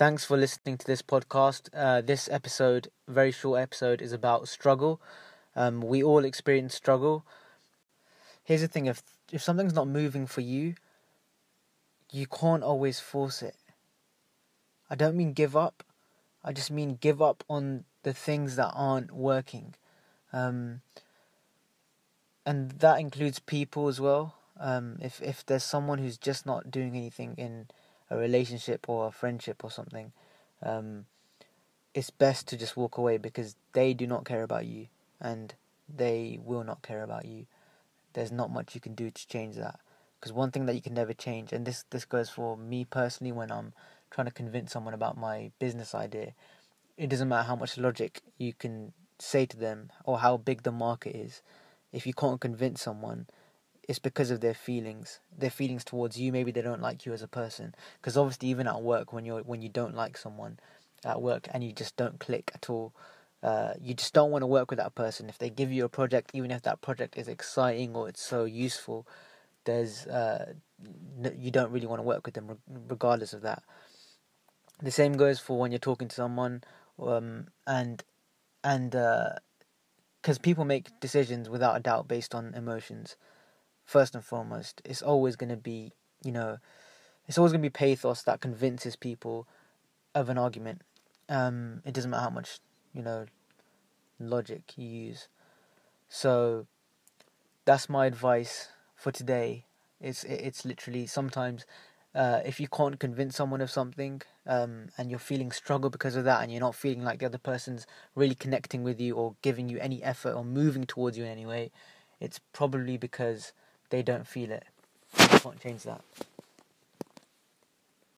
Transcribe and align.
Thanks 0.00 0.24
for 0.24 0.38
listening 0.38 0.78
to 0.78 0.86
this 0.86 1.02
podcast. 1.02 1.68
Uh, 1.74 2.00
this 2.00 2.26
episode, 2.32 2.88
very 3.06 3.30
short 3.30 3.60
episode, 3.60 4.00
is 4.00 4.14
about 4.14 4.48
struggle. 4.48 4.98
Um, 5.54 5.82
we 5.82 6.02
all 6.02 6.24
experience 6.24 6.74
struggle. 6.74 7.26
Here's 8.42 8.62
the 8.62 8.66
thing: 8.66 8.86
if 8.86 9.02
if 9.30 9.42
something's 9.42 9.74
not 9.74 9.88
moving 9.88 10.26
for 10.26 10.40
you, 10.40 10.74
you 12.10 12.26
can't 12.26 12.62
always 12.62 12.98
force 12.98 13.42
it. 13.42 13.56
I 14.88 14.94
don't 14.94 15.18
mean 15.18 15.34
give 15.34 15.54
up. 15.54 15.84
I 16.42 16.54
just 16.54 16.70
mean 16.70 16.96
give 16.98 17.20
up 17.20 17.44
on 17.50 17.84
the 18.02 18.14
things 18.14 18.56
that 18.56 18.72
aren't 18.74 19.12
working. 19.12 19.74
Um, 20.32 20.80
and 22.46 22.70
that 22.70 23.00
includes 23.00 23.38
people 23.38 23.88
as 23.88 24.00
well. 24.00 24.36
Um, 24.58 24.96
if 25.02 25.20
if 25.20 25.44
there's 25.44 25.62
someone 25.62 25.98
who's 25.98 26.16
just 26.16 26.46
not 26.46 26.70
doing 26.70 26.96
anything 26.96 27.34
in 27.36 27.66
a 28.10 28.16
relationship 28.16 28.88
or 28.88 29.06
a 29.06 29.12
friendship 29.12 29.62
or 29.64 29.70
something, 29.70 30.12
um, 30.62 31.06
it's 31.94 32.10
best 32.10 32.48
to 32.48 32.56
just 32.56 32.76
walk 32.76 32.98
away 32.98 33.18
because 33.18 33.56
they 33.72 33.94
do 33.94 34.06
not 34.06 34.24
care 34.24 34.42
about 34.42 34.66
you 34.66 34.86
and 35.20 35.54
they 35.88 36.38
will 36.42 36.64
not 36.64 36.82
care 36.82 37.02
about 37.02 37.24
you. 37.24 37.46
There's 38.12 38.32
not 38.32 38.50
much 38.50 38.74
you 38.74 38.80
can 38.80 38.94
do 38.94 39.10
to 39.10 39.28
change 39.28 39.56
that. 39.56 39.80
Because 40.18 40.32
one 40.32 40.50
thing 40.50 40.66
that 40.66 40.74
you 40.74 40.82
can 40.82 40.94
never 40.94 41.14
change, 41.14 41.52
and 41.52 41.66
this 41.66 41.84
this 41.90 42.04
goes 42.04 42.28
for 42.28 42.56
me 42.56 42.84
personally 42.84 43.32
when 43.32 43.50
I'm 43.50 43.72
trying 44.10 44.26
to 44.26 44.32
convince 44.32 44.72
someone 44.72 44.92
about 44.92 45.16
my 45.16 45.50
business 45.58 45.94
idea, 45.94 46.34
it 46.98 47.08
doesn't 47.08 47.28
matter 47.28 47.46
how 47.46 47.56
much 47.56 47.78
logic 47.78 48.20
you 48.36 48.52
can 48.52 48.92
say 49.18 49.46
to 49.46 49.56
them 49.56 49.90
or 50.04 50.18
how 50.18 50.36
big 50.36 50.62
the 50.62 50.72
market 50.72 51.16
is. 51.16 51.42
If 51.92 52.06
you 52.06 52.12
can't 52.12 52.40
convince 52.40 52.82
someone, 52.82 53.26
it's 53.88 53.98
because 53.98 54.30
of 54.30 54.40
their 54.40 54.54
feelings, 54.54 55.20
their 55.36 55.50
feelings 55.50 55.84
towards 55.84 56.18
you. 56.18 56.32
Maybe 56.32 56.52
they 56.52 56.62
don't 56.62 56.82
like 56.82 57.06
you 57.06 57.12
as 57.12 57.22
a 57.22 57.28
person. 57.28 57.74
Because 58.00 58.16
obviously, 58.16 58.48
even 58.48 58.66
at 58.66 58.82
work, 58.82 59.12
when 59.12 59.24
you're 59.24 59.42
when 59.42 59.62
you 59.62 59.68
don't 59.68 59.94
like 59.94 60.16
someone 60.16 60.58
at 61.04 61.20
work 61.20 61.48
and 61.52 61.64
you 61.64 61.72
just 61.72 61.96
don't 61.96 62.20
click 62.20 62.50
at 62.54 62.68
all, 62.70 62.92
uh, 63.42 63.72
you 63.80 63.94
just 63.94 64.12
don't 64.12 64.30
want 64.30 64.42
to 64.42 64.46
work 64.46 64.70
with 64.70 64.78
that 64.78 64.94
person. 64.94 65.28
If 65.28 65.38
they 65.38 65.50
give 65.50 65.72
you 65.72 65.84
a 65.84 65.88
project, 65.88 66.30
even 66.34 66.50
if 66.50 66.62
that 66.62 66.82
project 66.82 67.16
is 67.16 67.28
exciting 67.28 67.94
or 67.96 68.08
it's 68.08 68.22
so 68.22 68.44
useful, 68.44 69.06
there's 69.64 70.06
uh, 70.06 70.54
you 71.38 71.50
don't 71.50 71.70
really 71.70 71.86
want 71.86 72.00
to 72.00 72.04
work 72.04 72.26
with 72.26 72.34
them 72.34 72.58
regardless 72.88 73.32
of 73.32 73.42
that. 73.42 73.62
The 74.82 74.90
same 74.90 75.14
goes 75.14 75.38
for 75.38 75.58
when 75.58 75.72
you're 75.72 75.78
talking 75.78 76.08
to 76.08 76.14
someone, 76.14 76.62
um, 77.02 77.48
and 77.66 78.02
and 78.62 78.90
because 78.90 80.38
uh, 80.38 80.42
people 80.42 80.64
make 80.64 81.00
decisions 81.00 81.48
without 81.48 81.76
a 81.76 81.80
doubt 81.80 82.08
based 82.08 82.34
on 82.34 82.54
emotions. 82.54 83.16
First 83.90 84.14
and 84.14 84.24
foremost, 84.24 84.80
it's 84.84 85.02
always 85.02 85.34
going 85.34 85.50
to 85.50 85.56
be 85.56 85.90
you 86.22 86.30
know, 86.30 86.58
it's 87.26 87.38
always 87.38 87.50
going 87.50 87.60
to 87.60 87.68
be 87.68 87.70
pathos 87.70 88.22
that 88.22 88.40
convinces 88.40 88.94
people 88.94 89.48
of 90.14 90.28
an 90.28 90.38
argument. 90.38 90.82
Um, 91.28 91.82
it 91.84 91.92
doesn't 91.92 92.08
matter 92.08 92.22
how 92.22 92.30
much 92.30 92.60
you 92.94 93.02
know 93.02 93.26
logic 94.20 94.74
you 94.76 94.86
use. 94.86 95.26
So 96.08 96.68
that's 97.64 97.88
my 97.88 98.06
advice 98.06 98.68
for 98.94 99.10
today. 99.10 99.64
It's 100.00 100.22
it's 100.22 100.64
literally 100.64 101.08
sometimes 101.08 101.66
uh, 102.14 102.42
if 102.44 102.60
you 102.60 102.68
can't 102.68 103.00
convince 103.00 103.34
someone 103.34 103.60
of 103.60 103.72
something 103.72 104.22
um, 104.46 104.86
and 104.96 105.10
you're 105.10 105.18
feeling 105.18 105.50
struggle 105.50 105.90
because 105.90 106.14
of 106.14 106.22
that 106.26 106.44
and 106.44 106.52
you're 106.52 106.60
not 106.60 106.76
feeling 106.76 107.02
like 107.02 107.18
the 107.18 107.26
other 107.26 107.38
person's 107.38 107.88
really 108.14 108.36
connecting 108.36 108.84
with 108.84 109.00
you 109.00 109.16
or 109.16 109.34
giving 109.42 109.68
you 109.68 109.78
any 109.80 110.00
effort 110.04 110.34
or 110.34 110.44
moving 110.44 110.84
towards 110.84 111.18
you 111.18 111.24
in 111.24 111.30
any 111.30 111.44
way, 111.44 111.72
it's 112.20 112.38
probably 112.52 112.96
because 112.96 113.52
they 113.90 114.02
don't 114.02 114.26
feel 114.26 114.50
it. 114.52 114.64
You 115.18 115.40
can't 115.40 115.60
change 115.60 115.82
that. 115.84 116.00